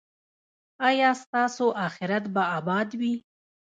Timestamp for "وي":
2.99-3.13